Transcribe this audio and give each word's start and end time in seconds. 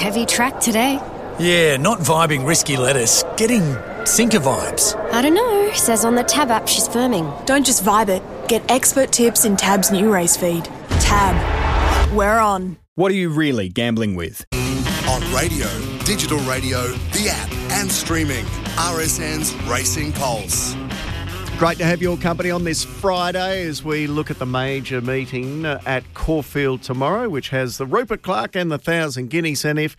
Heavy 0.00 0.24
track 0.24 0.58
today. 0.60 0.98
Yeah, 1.38 1.76
not 1.76 1.98
vibing 1.98 2.46
risky 2.46 2.78
lettuce. 2.78 3.22
Getting 3.36 3.76
sinker 4.06 4.38
vibes. 4.38 4.96
I 5.12 5.20
don't 5.20 5.34
know. 5.34 5.70
Says 5.74 6.06
on 6.06 6.14
the 6.14 6.24
Tab 6.24 6.50
app 6.50 6.66
she's 6.66 6.88
firming. 6.88 7.44
Don't 7.44 7.66
just 7.66 7.84
vibe 7.84 8.08
it. 8.08 8.22
Get 8.48 8.62
expert 8.70 9.12
tips 9.12 9.44
in 9.44 9.58
Tab's 9.58 9.90
new 9.90 10.10
race 10.10 10.38
feed. 10.38 10.64
Tab. 11.00 11.36
We're 12.16 12.38
on. 12.38 12.78
What 12.94 13.12
are 13.12 13.14
you 13.14 13.28
really 13.28 13.68
gambling 13.68 14.14
with? 14.14 14.42
On 14.54 15.34
radio, 15.34 15.68
digital 16.06 16.38
radio, 16.38 16.86
the 17.12 17.28
app, 17.28 17.52
and 17.72 17.92
streaming. 17.92 18.46
RSN's 18.76 19.52
Racing 19.68 20.12
Pulse. 20.12 20.74
Great 21.60 21.76
to 21.76 21.84
have 21.84 22.00
your 22.00 22.16
company 22.16 22.50
on 22.50 22.64
this 22.64 22.84
Friday 22.84 23.66
as 23.66 23.84
we 23.84 24.06
look 24.06 24.30
at 24.30 24.38
the 24.38 24.46
major 24.46 25.02
meeting 25.02 25.66
at 25.66 26.02
Caulfield 26.14 26.80
tomorrow, 26.80 27.28
which 27.28 27.50
has 27.50 27.76
the 27.76 27.84
Rupert 27.84 28.22
Clarke 28.22 28.56
and 28.56 28.72
the 28.72 28.78
Thousand 28.78 29.28
Guineas. 29.28 29.62
And 29.66 29.78
if 29.78 29.94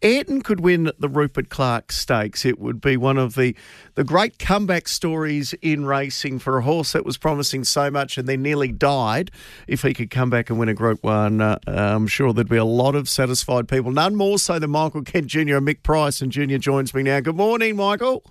Ayrton 0.00 0.40
could 0.40 0.60
win 0.60 0.90
the 0.98 1.10
Rupert 1.10 1.50
Clarke 1.50 1.92
Stakes, 1.92 2.46
it 2.46 2.58
would 2.58 2.80
be 2.80 2.96
one 2.96 3.18
of 3.18 3.34
the, 3.34 3.54
the 3.94 4.04
great 4.04 4.38
comeback 4.38 4.88
stories 4.88 5.52
in 5.60 5.84
racing 5.84 6.38
for 6.38 6.56
a 6.56 6.62
horse 6.62 6.92
that 6.92 7.04
was 7.04 7.18
promising 7.18 7.64
so 7.64 7.90
much 7.90 8.16
and 8.16 8.26
then 8.26 8.40
nearly 8.40 8.72
died. 8.72 9.30
If 9.66 9.82
he 9.82 9.92
could 9.92 10.08
come 10.08 10.30
back 10.30 10.48
and 10.48 10.58
win 10.58 10.70
a 10.70 10.74
Group 10.74 11.04
1, 11.04 11.42
uh, 11.42 11.58
I'm 11.66 12.06
sure 12.06 12.32
there'd 12.32 12.48
be 12.48 12.56
a 12.56 12.64
lot 12.64 12.94
of 12.94 13.06
satisfied 13.06 13.68
people, 13.68 13.92
none 13.92 14.16
more 14.16 14.38
so 14.38 14.58
than 14.58 14.70
Michael 14.70 15.02
Kent 15.02 15.26
Jr. 15.26 15.56
and 15.56 15.68
Mick 15.68 15.82
Price. 15.82 16.22
And 16.22 16.32
Jr. 16.32 16.56
joins 16.56 16.94
me 16.94 17.02
now. 17.02 17.20
Good 17.20 17.36
morning, 17.36 17.76
Michael. 17.76 18.24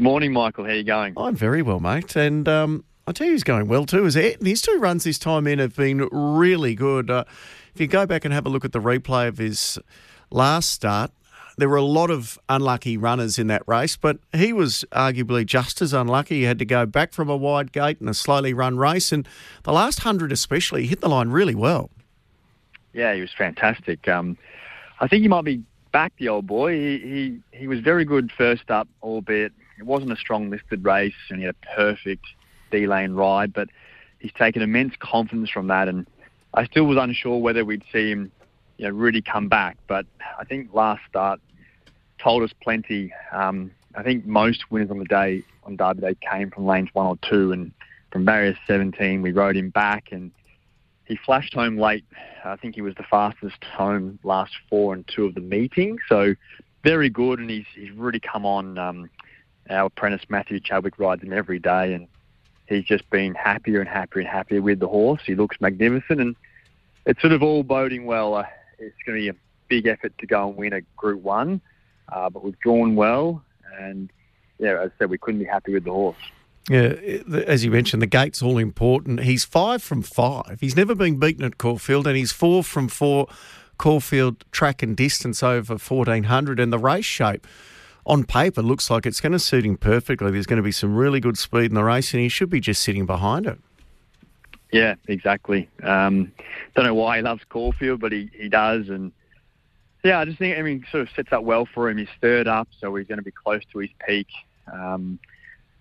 Morning, 0.00 0.32
Michael. 0.32 0.64
How 0.64 0.70
are 0.70 0.74
you 0.74 0.84
going? 0.84 1.14
I'm 1.16 1.34
very 1.34 1.60
well, 1.60 1.80
mate. 1.80 2.14
And 2.14 2.48
um, 2.48 2.84
I 3.08 3.12
tell 3.12 3.26
you, 3.26 3.32
he's 3.32 3.42
going 3.42 3.66
well 3.66 3.84
too. 3.84 4.04
Is 4.06 4.16
Ayrton? 4.16 4.46
His 4.46 4.62
two 4.62 4.78
runs 4.78 5.02
this 5.02 5.18
time 5.18 5.48
in 5.48 5.58
have 5.58 5.74
been 5.74 6.08
really 6.12 6.76
good. 6.76 7.10
Uh, 7.10 7.24
if 7.74 7.80
you 7.80 7.88
go 7.88 8.06
back 8.06 8.24
and 8.24 8.32
have 8.32 8.46
a 8.46 8.48
look 8.48 8.64
at 8.64 8.70
the 8.70 8.80
replay 8.80 9.26
of 9.26 9.38
his 9.38 9.76
last 10.30 10.70
start, 10.70 11.10
there 11.56 11.68
were 11.68 11.76
a 11.76 11.82
lot 11.82 12.10
of 12.10 12.38
unlucky 12.48 12.96
runners 12.96 13.40
in 13.40 13.48
that 13.48 13.62
race, 13.66 13.96
but 13.96 14.18
he 14.32 14.52
was 14.52 14.84
arguably 14.92 15.44
just 15.44 15.82
as 15.82 15.92
unlucky. 15.92 16.36
He 16.36 16.42
had 16.44 16.60
to 16.60 16.64
go 16.64 16.86
back 16.86 17.12
from 17.12 17.28
a 17.28 17.36
wide 17.36 17.72
gate 17.72 18.00
in 18.00 18.08
a 18.08 18.14
slowly 18.14 18.54
run 18.54 18.76
race, 18.76 19.10
and 19.10 19.26
the 19.64 19.72
last 19.72 20.00
hundred 20.00 20.30
especially, 20.30 20.82
he 20.82 20.88
hit 20.88 21.00
the 21.00 21.08
line 21.08 21.30
really 21.30 21.56
well. 21.56 21.90
Yeah, 22.92 23.14
he 23.14 23.20
was 23.20 23.32
fantastic. 23.36 24.06
Um, 24.06 24.38
I 25.00 25.08
think 25.08 25.22
he 25.22 25.28
might 25.28 25.44
be 25.44 25.60
back, 25.90 26.12
the 26.18 26.28
old 26.28 26.46
boy. 26.46 26.74
He, 26.74 26.98
he 27.52 27.58
he 27.58 27.66
was 27.66 27.80
very 27.80 28.04
good 28.04 28.30
first 28.30 28.70
up, 28.70 28.86
albeit 29.02 29.52
it 29.78 29.86
wasn't 29.86 30.12
a 30.12 30.16
strong 30.16 30.50
listed 30.50 30.84
race, 30.84 31.14
and 31.30 31.38
he 31.38 31.46
had 31.46 31.54
a 31.54 31.76
perfect 31.76 32.24
D 32.70 32.86
lane 32.86 33.12
ride. 33.12 33.52
But 33.52 33.68
he's 34.18 34.32
taken 34.32 34.62
immense 34.62 34.94
confidence 34.98 35.50
from 35.50 35.68
that, 35.68 35.88
and 35.88 36.06
I 36.54 36.64
still 36.66 36.84
was 36.84 36.98
unsure 36.98 37.38
whether 37.38 37.64
we'd 37.64 37.84
see 37.92 38.10
him, 38.10 38.32
you 38.76 38.86
know, 38.86 38.94
really 38.94 39.22
come 39.22 39.48
back. 39.48 39.76
But 39.86 40.06
I 40.38 40.44
think 40.44 40.72
last 40.74 41.02
start 41.08 41.40
told 42.18 42.42
us 42.42 42.50
plenty. 42.62 43.12
Um, 43.32 43.70
I 43.94 44.02
think 44.02 44.26
most 44.26 44.70
winners 44.70 44.90
on 44.90 44.98
the 44.98 45.04
day 45.04 45.42
on 45.64 45.76
Derby 45.76 46.00
Day 46.00 46.16
came 46.30 46.50
from 46.50 46.66
lanes 46.66 46.90
one 46.92 47.06
or 47.06 47.18
two, 47.28 47.52
and 47.52 47.72
from 48.10 48.24
barrier 48.24 48.56
17 48.66 49.22
we 49.22 49.32
rode 49.32 49.56
him 49.56 49.70
back, 49.70 50.08
and 50.10 50.30
he 51.04 51.16
flashed 51.16 51.54
home 51.54 51.78
late. 51.78 52.04
I 52.44 52.56
think 52.56 52.74
he 52.74 52.82
was 52.82 52.94
the 52.94 53.04
fastest 53.04 53.62
home 53.64 54.18
last 54.22 54.52
four 54.68 54.94
and 54.94 55.06
two 55.06 55.24
of 55.26 55.34
the 55.34 55.40
meeting. 55.40 55.98
So 56.08 56.34
very 56.84 57.08
good, 57.08 57.38
and 57.38 57.50
he's 57.50 57.66
he's 57.74 57.90
really 57.92 58.20
come 58.20 58.46
on. 58.46 58.78
Um, 58.78 59.10
our 59.70 59.86
apprentice 59.86 60.22
Matthew 60.28 60.60
Chadwick 60.60 60.98
rides 60.98 61.22
him 61.22 61.32
every 61.32 61.58
day, 61.58 61.94
and 61.94 62.06
he's 62.66 62.84
just 62.84 63.08
been 63.10 63.34
happier 63.34 63.80
and 63.80 63.88
happier 63.88 64.20
and 64.20 64.28
happier 64.28 64.62
with 64.62 64.80
the 64.80 64.88
horse. 64.88 65.22
He 65.24 65.34
looks 65.34 65.60
magnificent, 65.60 66.20
and 66.20 66.36
it's 67.06 67.20
sort 67.20 67.32
of 67.32 67.42
all 67.42 67.62
boding 67.62 68.06
well. 68.06 68.34
Uh, 68.34 68.44
it's 68.78 68.96
going 69.06 69.18
to 69.18 69.22
be 69.22 69.28
a 69.28 69.34
big 69.68 69.86
effort 69.86 70.12
to 70.18 70.26
go 70.26 70.48
and 70.48 70.56
win 70.56 70.72
a 70.72 70.80
Group 70.96 71.22
One, 71.22 71.60
uh, 72.10 72.30
but 72.30 72.44
we've 72.44 72.58
drawn 72.60 72.96
well, 72.96 73.42
and 73.78 74.10
yeah, 74.58 74.80
as 74.80 74.90
I 74.94 74.98
said, 74.98 75.10
we 75.10 75.18
couldn't 75.18 75.40
be 75.40 75.46
happy 75.46 75.72
with 75.72 75.84
the 75.84 75.92
horse. 75.92 76.16
Yeah, 76.68 76.94
as 77.46 77.64
you 77.64 77.70
mentioned, 77.70 78.02
the 78.02 78.06
gate's 78.06 78.42
all 78.42 78.58
important. 78.58 79.20
He's 79.20 79.44
five 79.44 79.82
from 79.82 80.02
five. 80.02 80.58
He's 80.60 80.76
never 80.76 80.94
been 80.94 81.18
beaten 81.18 81.44
at 81.44 81.56
Caulfield, 81.56 82.06
and 82.06 82.16
he's 82.16 82.30
four 82.30 82.62
from 82.62 82.88
four 82.88 83.26
Caulfield 83.78 84.44
track 84.52 84.82
and 84.82 84.94
distance 84.94 85.42
over 85.42 85.74
1400. 85.74 86.60
And 86.60 86.70
the 86.70 86.78
race 86.78 87.06
shape 87.06 87.46
on 88.08 88.24
paper 88.24 88.62
looks 88.62 88.90
like 88.90 89.06
it's 89.06 89.20
going 89.20 89.32
to 89.32 89.38
suit 89.38 89.64
him 89.64 89.76
perfectly. 89.76 90.30
There's 90.30 90.46
going 90.46 90.56
to 90.56 90.62
be 90.62 90.72
some 90.72 90.96
really 90.96 91.20
good 91.20 91.38
speed 91.38 91.66
in 91.66 91.74
the 91.74 91.84
race, 91.84 92.12
and 92.14 92.22
he 92.22 92.28
should 92.28 92.50
be 92.50 92.58
just 92.58 92.82
sitting 92.82 93.06
behind 93.06 93.46
it. 93.46 93.58
Yeah, 94.72 94.94
exactly. 95.06 95.68
Um, 95.82 96.32
don't 96.74 96.84
know 96.84 96.94
why 96.94 97.18
he 97.18 97.22
loves 97.22 97.42
Caulfield, 97.48 98.00
but 98.00 98.12
he, 98.12 98.30
he 98.34 98.48
does. 98.48 98.88
And 98.88 99.12
yeah, 100.02 100.20
I 100.20 100.24
just 100.24 100.38
think, 100.38 100.58
I 100.58 100.62
mean, 100.62 100.84
sort 100.90 101.02
of 101.02 101.08
sets 101.14 101.32
up 101.32 101.44
well 101.44 101.66
for 101.66 101.88
him. 101.88 101.98
He's 101.98 102.08
third 102.20 102.48
up, 102.48 102.68
so 102.80 102.94
he's 102.94 103.06
going 103.06 103.18
to 103.18 103.24
be 103.24 103.30
close 103.30 103.62
to 103.72 103.78
his 103.78 103.90
peak. 104.06 104.28
Um, 104.72 105.18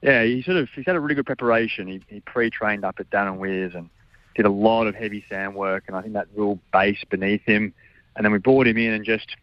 yeah, 0.02 0.24
he 0.24 0.44
sort 0.44 0.58
of 0.58 0.70
he's 0.76 0.86
had 0.86 0.96
a 0.96 1.00
really 1.00 1.16
good 1.16 1.26
preparation. 1.26 1.88
He, 1.88 2.02
he 2.08 2.20
pre-trained 2.22 2.86
up 2.86 3.00
at 3.00 3.10
Dan 3.10 3.28
and 3.28 3.40
Weirs 3.40 3.74
and 3.74 3.90
did 4.36 4.46
a 4.46 4.52
lot 4.52 4.88
of 4.88 4.96
heavy 4.96 5.26
sand 5.28 5.56
work, 5.56 5.86
and 5.88 5.96
I 5.96 6.02
think 6.02 6.14
that 6.14 6.28
real 6.36 6.60
base 6.72 7.04
beneath 7.10 7.44
him. 7.44 7.74
And 8.16 8.26
then 8.26 8.32
we 8.32 8.38
brought 8.38 8.68
him 8.68 8.78
in 8.78 8.94
and 8.94 9.06
just 9.06 9.36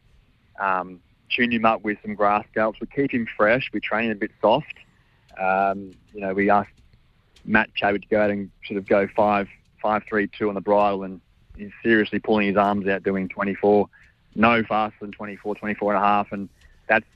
um, 0.60 1.00
tuned 1.30 1.52
him 1.52 1.64
up 1.64 1.82
with 1.82 1.98
some 2.02 2.14
grass 2.14 2.44
scalps. 2.50 2.80
We 2.80 2.86
keep 2.86 3.12
him 3.12 3.26
fresh. 3.36 3.70
We 3.72 3.80
train 3.80 4.10
him 4.10 4.12
a 4.12 4.20
bit 4.20 4.30
soft. 4.40 4.74
Um, 5.38 5.92
you 6.12 6.20
know, 6.20 6.32
we 6.32 6.50
asked 6.50 6.70
Matt 7.44 7.74
Chadwick 7.74 8.02
to 8.02 8.08
go 8.08 8.22
out 8.22 8.30
and 8.30 8.50
sort 8.66 8.78
of 8.78 8.86
go 8.86 9.08
five, 9.14 9.48
five, 9.82 10.02
three, 10.08 10.28
two 10.28 10.48
on 10.48 10.54
the 10.54 10.60
bridle, 10.60 11.02
and 11.02 11.20
he's 11.56 11.72
seriously 11.82 12.18
pulling 12.18 12.48
his 12.48 12.56
arms 12.56 12.86
out, 12.86 13.02
doing 13.02 13.28
24, 13.28 13.88
no 14.34 14.62
faster 14.62 14.96
than 15.00 15.12
24, 15.12 15.54
24 15.56 15.94
and 15.94 16.02
a 16.02 16.06
half, 16.06 16.32
and 16.32 16.48
that's 16.88 17.06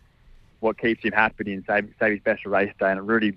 what 0.60 0.78
keeps 0.78 1.04
him 1.04 1.12
happy 1.12 1.52
and 1.52 1.64
save, 1.66 1.92
save 1.98 2.12
his 2.12 2.20
best 2.20 2.44
race 2.44 2.72
day, 2.78 2.90
and 2.90 2.98
it 2.98 3.02
really 3.02 3.36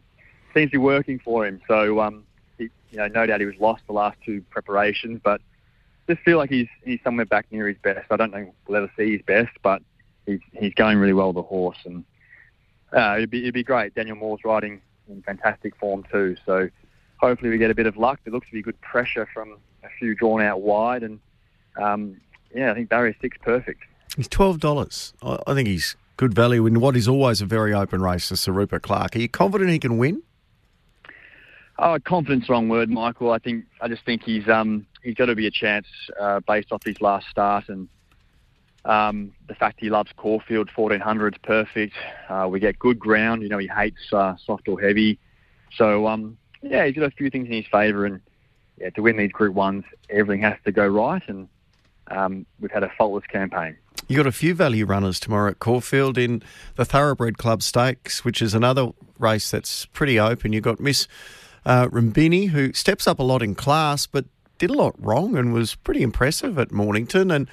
seems 0.53 0.70
to 0.72 0.78
be 0.78 0.78
working 0.78 1.20
for 1.20 1.46
him. 1.46 1.62
So, 1.68 2.02
um, 2.02 2.24
he, 2.58 2.70
you 2.92 2.98
know, 2.98 3.08
no 3.08 3.26
doubt 3.26 3.40
he 3.40 3.46
was 3.46 3.56
lost 3.59 3.84
the 3.88 3.94
last 3.94 4.18
two 4.26 4.44
preparations, 4.50 5.22
but 5.24 5.42
just 6.08 6.22
feel 6.22 6.38
like 6.38 6.50
he's 6.50 6.68
he's 6.84 7.00
somewhere 7.03 7.26
back 7.26 7.46
near 7.52 7.68
his 7.68 7.78
best. 7.78 8.12
I 8.12 8.18
don't 8.18 8.32
know 8.32 8.52
we'll 8.68 8.78
ever 8.78 8.92
see 8.98 9.14
his 9.14 9.22
best, 9.22 9.52
but 9.62 9.82
he's 10.31 10.42
he's 10.53 10.74
going 10.74 10.97
really 10.97 11.14
well 11.14 11.34
the 11.34 11.42
horse, 11.42 11.78
and 11.86 12.03
uh, 12.96 13.16
it'd 13.18 13.30
be 13.30 13.42
it'd 13.42 13.53
be 13.53 13.64
great. 13.64 13.94
Daniel 13.96 14.16
Moor's 14.16 14.42
riding 14.44 14.81
in 15.09 15.22
fantastic 15.22 15.75
form 15.75 16.03
too, 16.12 16.36
so 16.46 16.69
hopefully 17.18 17.52
we 17.52 17.58
get 17.58 17.72
a 17.72 17.75
bit 17.75 17.88
of 17.88 17.97
luck. 17.97 18.19
There 18.24 18.34
looks 18.34 18.47
to 18.47 18.53
be 18.53 18.62
good 18.62 18.80
pressure 18.81 19.28
from 19.34 19.58
a 19.84 19.90
few 20.00 20.16
drawn 20.16 20.41
out 20.41 20.62
wide, 20.62 21.03
and 21.03 21.20
um, 21.81 22.20
yeah, 22.53 22.72
I 22.72 22.74
think 22.74 22.90
barrier 22.90 23.16
six 23.22 23.38
perfect. 23.41 23.81
He's 24.16 24.28
twelve 24.28 24.59
dollars. 24.59 25.14
I, 25.22 25.38
I 25.47 25.53
think 25.53 25.68
he's 25.68 25.96
good 26.18 26.34
value 26.34 26.66
in 26.66 26.80
what 26.80 26.96
is 26.96 27.08
always 27.08 27.41
a 27.41 27.46
very 27.46 27.74
open 27.74 28.02
race 28.02 28.28
to 28.30 28.38
Sir 28.38 28.52
Rupert 28.52 28.84
Clarke. 28.84 29.16
Are 29.16 29.20
you 29.20 29.30
confident 29.30 29.70
he 29.70 29.80
can 29.80 29.97
win? 29.97 30.22
Oh, 31.80 31.97
confidence, 32.00 32.47
wrong 32.47 32.70
word, 32.70 32.90
Michael. 32.90 33.31
I 33.31 33.40
think 33.40 33.66
I 33.81 33.88
just 33.88 34.06
think 34.06 34.22
he's 34.24 34.47
um, 34.47 34.86
he's 35.03 35.16
got 35.16 35.25
to 35.25 35.36
be 35.36 35.47
a 35.47 35.52
chance 35.52 35.88
uh, 36.20 36.40
based 36.41 36.72
off 36.72 36.84
his 36.84 37.02
last 37.02 37.28
start 37.28 37.70
and 37.70 37.88
um, 38.86 39.31
the 39.47 39.56
fact 39.56 39.80
he 39.80 39.90
loves 39.90 40.12
Caulfield 40.18 40.69
1400 40.74 41.36
is 41.36 41.40
perfect. 41.44 41.94
Uh, 42.30 42.47
we 42.50 42.59
get 42.59 42.80
good 42.80 43.00
ground. 43.00 43.44
You 43.44 43.50
know 43.50 43.58
he 43.58 43.68
hates 43.68 44.12
uh, 44.12 44.36
soft 44.44 44.68
or 44.68 44.80
heavy, 44.80 45.19
so 45.75 46.08
um, 46.08 46.38
yeah, 46.62 46.86
he's 46.86 46.96
got 46.96 47.06
a 47.06 47.12
few 47.12 47.30
things 47.30 47.47
in 47.47 47.53
his 47.53 47.68
favour. 47.72 48.06
And 48.06 48.22
yeah, 48.78 48.90
to 48.91 49.02
win 49.02 49.18
these 49.18 49.31
Group 49.31 49.53
Ones, 49.53 49.84
everything 50.09 50.41
has 50.41 50.58
to 50.66 50.72
go 50.72 50.88
right, 50.88 51.22
and 51.28 51.47
um, 52.09 52.46
we've 52.59 52.72
had 52.72 52.84
a 52.84 52.91
faultless 52.97 53.25
campaign. 53.28 53.78
You 54.08 54.18
got 54.18 54.28
a 54.28 54.31
few 54.31 54.53
value 54.53 54.86
runners 54.86 55.20
tomorrow 55.20 55.52
at 55.52 55.59
Caulfield 55.59 56.18
in 56.18 56.44
the 56.75 56.84
Thoroughbred 56.84 57.38
Club 57.38 57.62
Stakes, 57.62 58.25
which 58.25 58.41
is 58.41 58.53
another 58.53 58.90
race 59.20 59.52
that's 59.52 59.86
pretty 59.88 60.20
open. 60.20 60.53
You've 60.53 60.64
got 60.64 60.80
Miss 60.80 61.08
uh, 61.66 61.88
who 61.88 62.74
steps 62.74 63.08
up 63.08 63.20
a 63.20 63.24
lot 63.24 63.41
in 63.41 63.56
class, 63.56 64.08
but 64.08 64.25
did 64.58 64.70
a 64.70 64.74
lot 64.74 64.96
wrong 64.97 65.38
and 65.38 65.53
was 65.53 65.75
pretty 65.75 66.02
impressive 66.02 66.59
at 66.59 66.72
Mornington. 66.72 67.31
And 67.31 67.47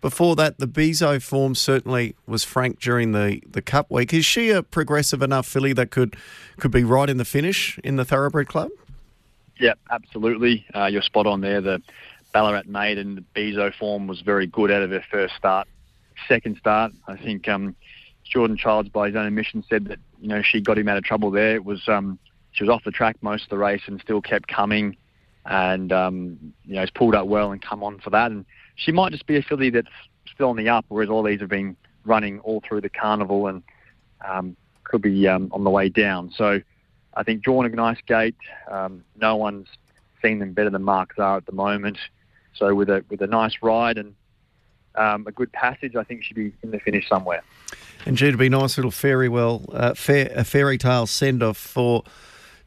before 0.00 0.36
that, 0.36 0.58
the 0.58 0.68
Bezo 0.68 1.22
form 1.22 1.54
certainly 1.54 2.14
was 2.26 2.44
frank 2.44 2.80
during 2.80 3.12
the, 3.12 3.42
the 3.48 3.62
Cup 3.62 3.90
week. 3.90 4.12
Is 4.12 4.24
she 4.24 4.50
a 4.50 4.62
progressive 4.62 5.22
enough 5.22 5.46
filly 5.46 5.72
that 5.74 5.90
could 5.90 6.16
could 6.58 6.70
be 6.70 6.84
right 6.84 7.08
in 7.08 7.16
the 7.16 7.24
finish 7.24 7.78
in 7.82 7.96
the 7.96 8.04
Thoroughbred 8.04 8.48
Club? 8.48 8.70
Yeah, 9.58 9.74
absolutely. 9.90 10.66
Uh, 10.74 10.86
you're 10.86 11.02
spot 11.02 11.26
on 11.26 11.40
there. 11.40 11.60
The 11.60 11.82
Ballarat 12.32 12.66
maiden, 12.66 13.14
the 13.14 13.24
Bezo 13.34 13.72
form 13.74 14.06
was 14.06 14.20
very 14.20 14.46
good 14.46 14.70
out 14.70 14.82
of 14.82 14.90
her 14.90 15.04
first 15.10 15.34
start. 15.36 15.66
Second 16.28 16.56
start, 16.58 16.92
I 17.08 17.16
think 17.16 17.48
um, 17.48 17.74
Jordan 18.24 18.56
Childs, 18.56 18.88
by 18.88 19.06
his 19.06 19.16
own 19.16 19.26
admission, 19.26 19.64
said 19.68 19.86
that 19.86 19.98
you 20.20 20.28
know 20.28 20.42
she 20.42 20.60
got 20.60 20.78
him 20.78 20.88
out 20.88 20.98
of 20.98 21.04
trouble 21.04 21.30
there. 21.30 21.54
It 21.54 21.64
was 21.64 21.88
um, 21.88 22.18
she 22.52 22.64
was 22.64 22.70
off 22.70 22.84
the 22.84 22.90
track 22.90 23.16
most 23.22 23.44
of 23.44 23.48
the 23.50 23.58
race 23.58 23.82
and 23.86 24.00
still 24.00 24.20
kept 24.20 24.48
coming, 24.48 24.96
and 25.44 25.92
um, 25.92 26.52
you 26.64 26.74
know 26.74 26.80
has 26.80 26.90
pulled 26.90 27.14
up 27.14 27.26
well 27.26 27.52
and 27.52 27.60
come 27.60 27.82
on 27.82 27.98
for 27.98 28.10
that. 28.10 28.30
And 28.30 28.44
she 28.76 28.92
might 28.92 29.12
just 29.12 29.26
be 29.26 29.36
a 29.36 29.42
filly 29.42 29.70
that's 29.70 29.88
still 30.32 30.50
on 30.50 30.56
the 30.56 30.68
up, 30.68 30.84
whereas 30.88 31.10
all 31.10 31.22
these 31.22 31.40
have 31.40 31.48
been 31.48 31.76
running 32.04 32.38
all 32.40 32.62
through 32.66 32.80
the 32.80 32.88
carnival 32.88 33.48
and 33.48 33.62
um, 34.26 34.56
could 34.84 35.02
be 35.02 35.26
um, 35.26 35.50
on 35.52 35.64
the 35.64 35.70
way 35.70 35.88
down. 35.88 36.30
So 36.36 36.60
I 37.14 37.22
think 37.22 37.42
drawn 37.42 37.66
a 37.66 37.68
nice 37.68 37.98
gate. 38.06 38.36
Um, 38.70 39.04
no 39.16 39.36
one's 39.36 39.68
seen 40.22 40.38
them 40.38 40.52
better 40.52 40.70
than 40.70 40.82
Mark 40.82 41.14
Zahra 41.16 41.38
at 41.38 41.46
the 41.46 41.52
moment. 41.52 41.98
So 42.54 42.74
with 42.74 42.88
a 42.88 43.04
with 43.10 43.20
a 43.20 43.26
nice 43.26 43.56
ride 43.60 43.98
and 43.98 44.14
um, 44.94 45.26
a 45.26 45.32
good 45.32 45.52
passage, 45.52 45.96
I 45.96 46.04
think 46.04 46.22
she'd 46.24 46.34
be 46.34 46.52
in 46.62 46.70
the 46.70 46.80
finish 46.80 47.08
somewhere. 47.08 47.42
And 48.06 48.16
gee, 48.16 48.28
it'd 48.28 48.38
be 48.38 48.46
a 48.46 48.50
nice 48.50 48.78
little 48.78 48.90
fairy 48.90 49.28
well, 49.28 49.64
uh, 49.72 49.94
fair, 49.94 50.30
a 50.34 50.44
fairy 50.44 50.78
tale 50.78 51.06
send 51.06 51.42
off 51.42 51.58
for 51.58 52.04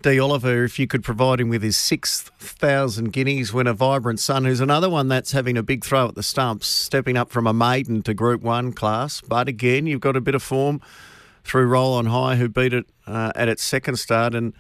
D. 0.02 0.18
Oliver 0.18 0.64
if 0.64 0.80
you 0.80 0.88
could 0.88 1.04
provide 1.04 1.42
him 1.42 1.50
with 1.50 1.62
his 1.62 1.76
6,000 1.76 3.12
guineas 3.12 3.52
when 3.52 3.68
a 3.68 3.74
vibrant 3.74 4.22
son, 4.22 4.46
who's 4.46 4.62
another 4.62 4.90
one 4.90 5.10
that's 5.10 5.34
having 5.34 5.58
a 5.58 5.64
big 5.64 5.84
throw 5.84 6.08
at 6.08 6.16
the 6.16 6.24
stumps, 6.24 6.68
stepping 6.68 7.18
up 7.18 7.30
from 7.30 7.46
a 7.46 7.54
maiden 7.54 8.02
to 8.04 8.14
Group 8.14 8.42
One 8.42 8.72
class. 8.72 9.20
But 9.20 9.50
again, 9.50 9.88
you've 9.88 10.00
got 10.00 10.16
a 10.16 10.22
bit 10.22 10.36
of 10.36 10.42
form 10.42 10.80
through 11.44 11.66
Roll 11.66 11.94
on 11.96 12.06
High, 12.06 12.38
who 12.38 12.48
beat 12.48 12.74
it 12.74 12.86
uh, 13.08 13.34
at 13.36 13.50
its 13.50 13.62
second 13.62 13.98
start, 13.98 14.34
and 14.34 14.54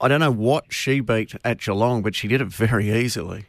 I 0.00 0.08
don't 0.08 0.20
know 0.20 0.30
what 0.30 0.72
she 0.72 1.00
beat 1.00 1.34
at 1.44 1.60
Geelong, 1.60 2.00
but 2.02 2.14
she 2.14 2.26
did 2.26 2.40
it 2.40 2.48
very 2.48 2.90
easily. 2.90 3.46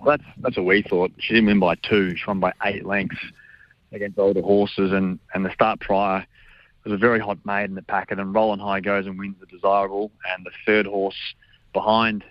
Well, 0.00 0.16
that's 0.16 0.28
that's 0.38 0.56
what 0.56 0.66
we 0.66 0.82
thought. 0.82 1.12
She 1.18 1.34
didn't 1.34 1.46
win 1.46 1.60
by 1.60 1.76
two; 1.76 2.16
she 2.16 2.24
won 2.26 2.40
by 2.40 2.52
eight 2.64 2.84
lengths 2.84 3.18
against 3.92 4.18
older 4.18 4.42
horses, 4.42 4.90
and, 4.92 5.18
and 5.32 5.44
the 5.44 5.52
start 5.52 5.80
prior 5.80 6.26
was 6.84 6.92
a 6.92 6.96
very 6.96 7.18
hot 7.18 7.38
maiden 7.44 7.76
at 7.78 7.86
packet, 7.86 8.18
and 8.18 8.34
Roland 8.34 8.62
High 8.62 8.80
goes 8.80 9.06
and 9.06 9.18
wins 9.18 9.36
the 9.40 9.46
desirable, 9.46 10.10
and 10.34 10.44
the 10.44 10.50
third 10.64 10.86
horse 10.86 11.34
behind 11.72 12.24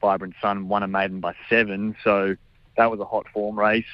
Vibrant 0.00 0.34
Sun 0.40 0.68
won 0.68 0.82
a 0.82 0.88
maiden 0.88 1.20
by 1.20 1.34
seven, 1.48 1.96
so 2.02 2.36
that 2.76 2.90
was 2.90 3.00
a 3.00 3.04
hot 3.04 3.26
form 3.32 3.58
race. 3.58 3.84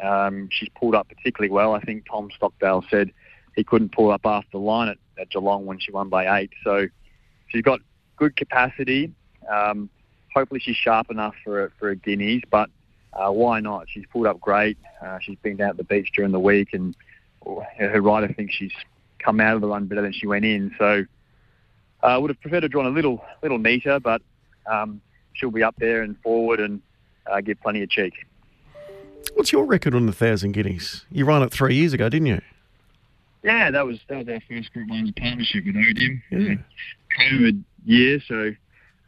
Um, 0.00 0.48
she's 0.50 0.68
pulled 0.78 0.94
up 0.94 1.08
particularly 1.08 1.50
well. 1.50 1.74
I 1.74 1.80
think 1.80 2.04
Tom 2.08 2.28
Stockdale 2.36 2.84
said 2.90 3.10
he 3.54 3.64
couldn't 3.64 3.92
pull 3.92 4.10
up 4.10 4.26
after 4.26 4.50
the 4.52 4.58
line 4.58 4.88
at, 4.88 4.98
at 5.18 5.30
Geelong 5.30 5.64
when 5.64 5.78
she 5.78 5.90
won 5.90 6.08
by 6.08 6.40
eight, 6.40 6.50
so 6.62 6.86
she's 7.48 7.62
got 7.62 7.80
good 8.16 8.36
capacity. 8.36 9.12
Um, 9.50 9.88
hopefully 10.34 10.60
she's 10.60 10.76
sharp 10.76 11.10
enough 11.10 11.34
for 11.42 11.72
for 11.78 11.90
a 11.90 11.96
guineas, 11.96 12.42
but 12.50 12.68
uh, 13.14 13.30
why 13.30 13.60
not? 13.60 13.88
She's 13.88 14.04
pulled 14.12 14.26
up 14.26 14.40
great. 14.40 14.76
Uh, 15.02 15.18
she's 15.20 15.38
been 15.42 15.56
down 15.56 15.70
at 15.70 15.76
the 15.78 15.84
beach 15.84 16.10
during 16.14 16.32
the 16.32 16.40
week, 16.40 16.74
and 16.74 16.94
her 17.78 18.00
rider 18.02 18.32
thinks 18.32 18.54
she's 18.54 18.72
come 19.26 19.40
out 19.40 19.56
of 19.56 19.60
the 19.60 19.66
run 19.66 19.86
better 19.86 20.02
than 20.02 20.12
she 20.12 20.26
went 20.26 20.44
in. 20.44 20.72
So 20.78 21.04
I 22.02 22.14
uh, 22.14 22.20
would 22.20 22.30
have 22.30 22.40
preferred 22.40 22.60
to 22.60 22.68
drawn 22.68 22.86
a 22.86 22.90
little 22.90 23.22
little 23.42 23.58
neater, 23.58 23.98
but 23.98 24.22
um, 24.66 25.00
she'll 25.32 25.50
be 25.50 25.64
up 25.64 25.74
there 25.78 26.02
and 26.02 26.16
forward 26.22 26.60
and 26.60 26.80
uh, 27.30 27.40
give 27.40 27.60
plenty 27.60 27.82
of 27.82 27.90
cheek. 27.90 28.14
What's 29.34 29.52
your 29.52 29.66
record 29.66 29.94
on 29.94 30.06
the 30.06 30.12
thousand 30.12 30.52
guineas? 30.52 31.04
You 31.10 31.24
ran 31.26 31.42
it 31.42 31.52
three 31.52 31.74
years 31.74 31.92
ago, 31.92 32.08
didn't 32.08 32.26
you? 32.26 32.40
Yeah, 33.42 33.70
that 33.70 33.84
was 33.84 33.98
that 34.08 34.18
was 34.18 34.28
our 34.28 34.40
first 34.48 34.72
Group 34.72 34.88
One 34.88 35.12
partnership 35.12 35.66
with 35.66 35.74
Odeum. 35.74 36.22
Yeah. 36.30 36.54
COVID 37.18 37.62
year, 37.84 38.20
so 38.26 38.52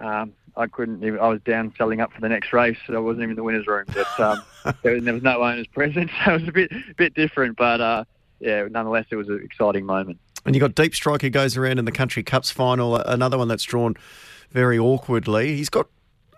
um, 0.01 0.33
I 0.57 0.67
couldn't 0.67 1.03
even. 1.05 1.21
I 1.21 1.29
was 1.29 1.41
down 1.43 1.73
selling 1.79 2.01
up 2.01 2.13
for 2.13 2.21
the 2.21 2.29
next 2.29 2.53
race. 2.53 2.77
So 2.87 2.95
I 2.95 2.99
wasn't 2.99 3.23
even 3.23 3.31
in 3.31 3.37
the 3.37 3.43
winners' 3.43 3.67
room. 3.67 3.85
But 3.87 4.21
um, 4.21 4.43
there, 4.83 4.95
was, 4.95 5.05
there, 5.05 5.15
was, 5.15 5.23
no 5.23 5.43
owners 5.43 5.67
present, 5.69 6.11
so 6.25 6.35
it 6.35 6.41
was 6.41 6.49
a 6.49 6.53
bit 6.53 6.73
bit 6.97 7.15
different. 7.15 7.57
But 7.57 7.81
uh, 7.81 8.05
yeah, 8.41 8.67
nonetheless, 8.71 9.07
it 9.11 9.17
was 9.17 9.29
an 9.29 9.41
exciting 9.43 9.85
moment. 9.85 10.19
And 10.45 10.55
you 10.55 10.61
got 10.61 10.75
Deep 10.75 10.95
Striker 10.95 11.29
goes 11.29 11.57
around 11.57 11.79
in 11.79 11.85
the 11.85 11.93
Country 11.93 12.23
Cups 12.23 12.51
final. 12.51 12.97
Another 12.97 13.37
one 13.37 13.49
that's 13.49 13.65
drawn 13.65 13.95
very 14.51 14.79
awkwardly. 14.79 15.57
He's 15.57 15.69
got 15.69 15.89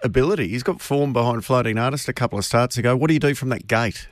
ability. 0.03 0.49
He's 0.49 0.63
got 0.63 0.81
form 0.81 1.13
behind 1.13 1.45
Floating 1.45 1.79
Artist 1.79 2.09
a 2.09 2.13
couple 2.13 2.39
of 2.39 2.45
starts 2.45 2.79
ago. 2.79 2.97
What 2.97 3.09
do 3.09 3.15
you 3.15 3.21
do 3.21 3.35
from 3.35 3.51
that 3.51 3.67
gate? 3.67 4.09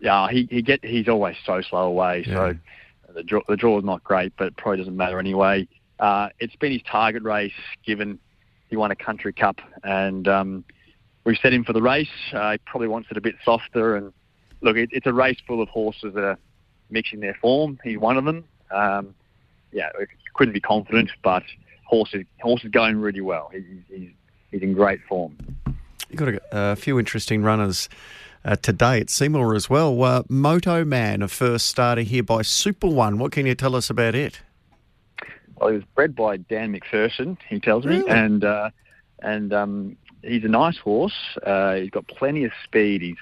Yeah, 0.00 0.28
he 0.28 0.48
he 0.50 0.62
get 0.62 0.84
he's 0.84 1.08
always 1.08 1.36
so 1.44 1.60
slow 1.62 1.86
away. 1.86 2.24
Yeah. 2.26 2.34
So 2.34 3.12
the 3.14 3.22
draw 3.22 3.40
the 3.48 3.56
draw 3.56 3.78
is 3.78 3.84
not 3.84 4.02
great, 4.02 4.32
but 4.36 4.48
it 4.48 4.56
probably 4.56 4.78
doesn't 4.78 4.96
matter 4.96 5.18
anyway. 5.18 5.68
Uh, 5.98 6.30
it's 6.40 6.56
been 6.56 6.72
his 6.72 6.82
target 6.82 7.22
race, 7.22 7.52
given 7.84 8.18
he 8.68 8.76
won 8.76 8.90
a 8.90 8.96
country 8.96 9.32
cup, 9.32 9.60
and 9.84 10.26
um, 10.26 10.64
we've 11.24 11.38
set 11.38 11.52
him 11.52 11.62
for 11.64 11.72
the 11.72 11.82
race. 11.82 12.08
Uh, 12.32 12.52
he 12.52 12.58
probably 12.58 12.88
wants 12.88 13.08
it 13.10 13.16
a 13.16 13.20
bit 13.20 13.36
softer, 13.44 13.96
and 13.96 14.12
look, 14.60 14.76
it, 14.76 14.88
it's 14.92 15.06
a 15.06 15.12
race 15.12 15.38
full 15.46 15.62
of 15.62 15.68
horses 15.68 16.14
that 16.14 16.24
are 16.24 16.38
mixing 16.92 17.20
their 17.20 17.34
form. 17.34 17.78
He's 17.82 17.98
one 17.98 18.16
of 18.16 18.24
them. 18.24 18.44
Um, 18.70 19.14
yeah, 19.72 19.88
couldn't 20.34 20.54
be 20.54 20.60
confident, 20.60 21.10
but 21.22 21.42
horses 21.84 22.24
horses 22.40 22.70
going 22.70 22.98
really 22.98 23.20
well. 23.20 23.50
He, 23.52 23.64
he's 23.88 24.10
he's 24.50 24.62
in 24.62 24.74
great 24.74 25.00
form. 25.08 25.36
You've 26.08 26.18
got 26.18 26.28
a, 26.28 26.40
a 26.52 26.76
few 26.76 26.98
interesting 26.98 27.42
runners. 27.42 27.88
Uh, 28.44 28.56
today 28.56 28.98
at 28.98 29.08
Seymour 29.08 29.54
as 29.54 29.70
well. 29.70 30.02
Uh, 30.02 30.24
Moto 30.28 30.84
Man, 30.84 31.22
a 31.22 31.28
first 31.28 31.68
starter 31.68 32.00
here 32.00 32.24
by 32.24 32.42
Super 32.42 32.88
One. 32.88 33.18
What 33.20 33.30
can 33.30 33.46
you 33.46 33.54
tell 33.54 33.76
us 33.76 33.88
about 33.88 34.16
it? 34.16 34.40
Well, 35.54 35.68
he 35.68 35.76
was 35.76 35.84
bred 35.94 36.16
by 36.16 36.38
Dan 36.38 36.76
McPherson, 36.76 37.38
he 37.48 37.60
tells 37.60 37.84
me, 37.84 37.98
really? 37.98 38.10
and 38.10 38.44
uh, 38.44 38.70
and 39.20 39.52
um, 39.52 39.96
he's 40.22 40.42
a 40.42 40.48
nice 40.48 40.76
horse. 40.76 41.14
Uh, 41.46 41.74
he's 41.74 41.90
got 41.90 42.08
plenty 42.08 42.42
of 42.42 42.50
speed. 42.64 43.02
He's, 43.02 43.16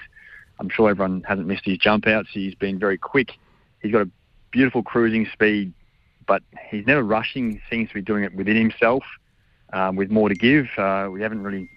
I'm 0.59 0.69
sure 0.69 0.89
everyone 0.89 1.21
hasn't 1.27 1.47
missed 1.47 1.65
his 1.65 1.77
jump 1.77 2.07
outs. 2.07 2.29
He's 2.31 2.55
been 2.55 2.79
very 2.79 2.97
quick. 2.97 3.33
He's 3.81 3.91
got 3.91 4.01
a 4.01 4.09
beautiful 4.51 4.83
cruising 4.83 5.27
speed, 5.31 5.73
but 6.27 6.43
he's 6.69 6.85
never 6.85 7.03
rushing. 7.03 7.61
Seems 7.69 7.89
to 7.89 7.95
be 7.95 8.01
doing 8.01 8.23
it 8.23 8.33
within 8.35 8.55
himself, 8.55 9.03
um, 9.73 9.95
with 9.95 10.11
more 10.11 10.29
to 10.29 10.35
give. 10.35 10.67
Uh, 10.77 11.09
we 11.11 11.21
haven't 11.21 11.43
really 11.43 11.69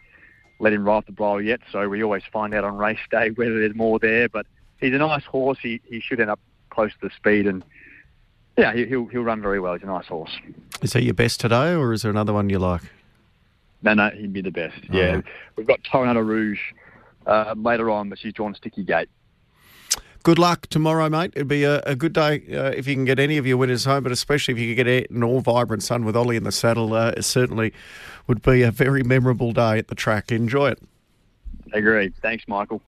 let 0.60 0.72
him 0.72 0.84
ride 0.84 1.04
the 1.06 1.12
blower 1.12 1.40
yet, 1.40 1.60
so 1.70 1.88
we 1.88 2.02
always 2.02 2.22
find 2.32 2.54
out 2.54 2.64
on 2.64 2.76
race 2.76 2.98
day 3.10 3.30
whether 3.34 3.58
there's 3.58 3.74
more 3.74 3.98
there. 3.98 4.28
But 4.28 4.46
he's 4.80 4.94
a 4.94 4.98
nice 4.98 5.24
horse. 5.24 5.58
He 5.62 5.80
he 5.84 6.00
should 6.00 6.20
end 6.20 6.30
up 6.30 6.40
close 6.70 6.92
to 6.92 7.08
the 7.08 7.10
speed 7.14 7.46
and 7.46 7.64
yeah, 8.56 8.72
he'll 8.72 9.06
he'll 9.06 9.22
run 9.22 9.42
very 9.42 9.58
well. 9.60 9.74
He's 9.74 9.82
a 9.82 9.86
nice 9.86 10.06
horse. 10.06 10.36
Is 10.80 10.92
he 10.92 11.02
your 11.02 11.14
best 11.14 11.40
today, 11.40 11.74
or 11.74 11.92
is 11.92 12.02
there 12.02 12.10
another 12.10 12.32
one 12.32 12.48
you 12.50 12.58
like? 12.58 12.82
No, 13.82 13.94
no, 13.94 14.10
he'd 14.10 14.32
be 14.32 14.42
the 14.42 14.50
best. 14.50 14.76
Oh. 14.92 14.96
Yeah, 14.96 15.20
we've 15.56 15.66
got 15.66 15.82
Tornado 15.84 16.20
Rouge 16.20 16.60
uh, 17.26 17.54
later 17.56 17.90
on, 17.90 18.08
but 18.08 18.18
she's 18.18 18.32
drawn 18.32 18.54
Sticky 18.54 18.84
Gate. 18.84 19.08
Good 20.24 20.38
luck 20.38 20.68
tomorrow, 20.68 21.10
mate. 21.10 21.32
It'd 21.36 21.48
be 21.48 21.64
a, 21.64 21.80
a 21.80 21.94
good 21.94 22.14
day 22.14 22.42
uh, 22.50 22.70
if 22.70 22.88
you 22.88 22.94
can 22.94 23.04
get 23.04 23.18
any 23.18 23.36
of 23.36 23.46
your 23.46 23.58
winners 23.58 23.84
home, 23.84 24.02
but 24.02 24.10
especially 24.10 24.54
if 24.54 24.58
you 24.58 24.74
could 24.74 24.86
get 24.86 25.10
an 25.10 25.22
all 25.22 25.42
vibrant 25.42 25.82
sun 25.82 26.06
with 26.06 26.16
Ollie 26.16 26.36
in 26.36 26.44
the 26.44 26.50
saddle. 26.50 26.94
Uh, 26.94 27.12
it 27.14 27.24
certainly 27.24 27.74
would 28.26 28.40
be 28.40 28.62
a 28.62 28.70
very 28.70 29.02
memorable 29.02 29.52
day 29.52 29.78
at 29.78 29.88
the 29.88 29.94
track. 29.94 30.32
Enjoy 30.32 30.70
it. 30.70 30.82
Agree. 31.74 32.10
Thanks, 32.22 32.48
Michael. 32.48 32.80